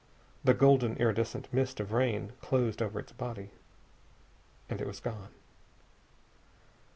The 0.43 0.55
golden, 0.55 0.95
iridescent 0.97 1.53
mist 1.53 1.79
of 1.79 1.91
rain 1.91 2.33
closed 2.41 2.81
over 2.81 2.99
its 2.99 3.11
body. 3.11 3.51
And 4.67 4.81
it 4.81 4.87
was 4.87 4.99
gone. 4.99 5.29